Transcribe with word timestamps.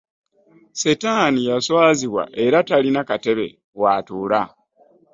Setaani 0.79 1.41
yaswazibwa 1.49 2.23
era 2.43 2.59
talina 2.67 3.01
katebe 3.09 3.47
waatuula. 3.81 4.41